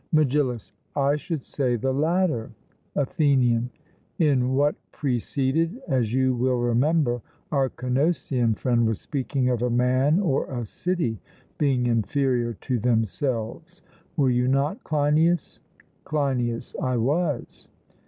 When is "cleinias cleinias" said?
14.83-16.77